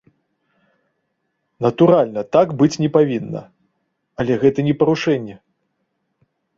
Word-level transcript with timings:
Натуральна, 1.65 2.21
так 2.37 2.47
быць 2.63 2.71
не 2.87 2.91
павінна, 2.97 3.41
але 4.21 4.33
гэта 4.45 4.59
не 4.73 4.79
парушэнне. 4.85 5.35